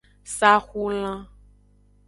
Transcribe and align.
Saxulan. 0.37 1.19